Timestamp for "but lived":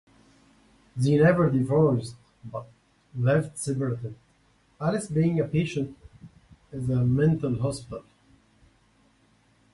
2.43-3.55